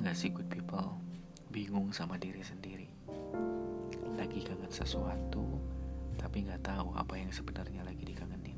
[0.00, 0.96] gak sih good people
[1.52, 2.88] bingung sama diri sendiri?
[4.16, 5.60] Lagi kangen sesuatu,
[6.16, 8.56] tapi gak tahu apa yang sebenarnya lagi dikangenin.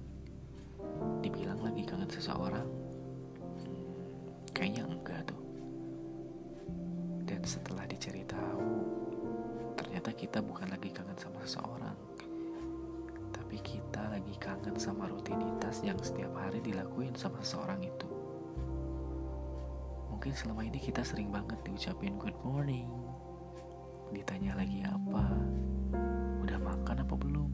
[1.24, 2.68] Dibilang lagi kangen seseorang,
[3.66, 5.42] hmm, kayaknya enggak tuh.
[7.26, 8.70] Dan setelah dicari tahu,
[9.74, 11.98] ternyata kita bukan lagi kangen sama seseorang,
[13.34, 18.13] tapi kita lagi kangen sama rutinitas yang setiap hari dilakuin sama seseorang itu
[20.24, 22.88] mungkin selama ini kita sering banget diucapin good morning.
[24.08, 25.36] Ditanya lagi apa
[26.40, 27.52] udah makan apa belum?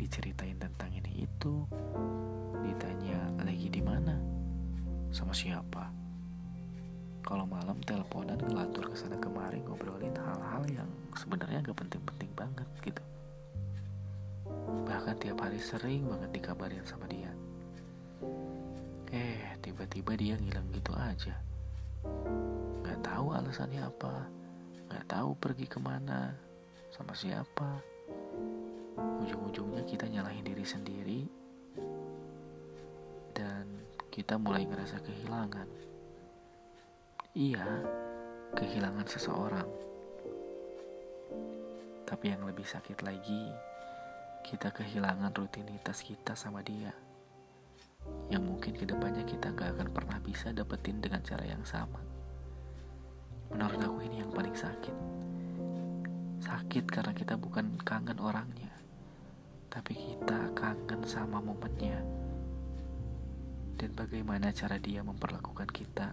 [0.00, 1.68] Diceritain tentang ini itu
[2.64, 4.16] ditanya lagi di mana?
[5.12, 5.92] Sama siapa?
[7.20, 13.04] Kalau malam teleponan ngelantur ke sana kemari ngobrolin hal-hal yang sebenarnya gak penting-penting banget gitu.
[14.88, 17.28] Bahkan tiap hari sering banget dikabarin sama dia
[19.94, 21.34] tiba-tiba dia ngilang gitu aja.
[22.82, 24.26] Gak tahu alasannya apa,
[24.90, 26.34] gak tahu pergi ke mana,
[26.90, 27.78] sama siapa.
[29.22, 31.22] Ujung-ujungnya kita nyalahin diri sendiri,
[33.38, 33.70] dan
[34.10, 35.70] kita mulai ngerasa kehilangan.
[37.38, 37.86] Iya,
[38.58, 39.70] kehilangan seseorang.
[42.02, 43.46] Tapi yang lebih sakit lagi,
[44.42, 46.90] kita kehilangan rutinitas kita sama dia
[48.32, 49.53] yang mungkin ke depannya kita
[50.34, 52.02] bisa dapetin dengan cara yang sama.
[53.54, 54.96] Menurut aku ini yang paling sakit.
[56.42, 58.74] Sakit karena kita bukan kangen orangnya,
[59.70, 62.02] tapi kita kangen sama momennya.
[63.78, 66.10] Dan bagaimana cara dia memperlakukan kita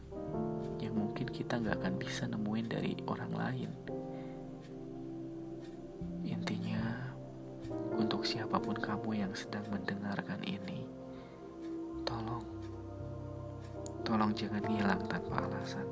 [0.78, 3.72] yang mungkin kita gak akan bisa nemuin dari orang lain.
[6.30, 7.10] Intinya,
[7.98, 10.86] untuk siapa pun kamu yang sedang mendengarkan ini,
[14.12, 15.88] tolong jangan hilang tanpa alasan.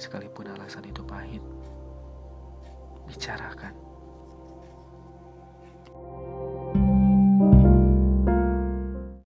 [0.00, 1.44] Sekalipun alasan itu pahit,
[3.04, 3.91] bicarakan.